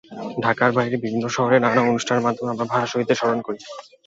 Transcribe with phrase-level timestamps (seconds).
[0.43, 3.59] ঢাকার বাইরে বিভিন্ন শহরেও নানা অনুষ্ঠানের মাধ্যমে আমরা ভাষাশহীদদের স্মরণ করি।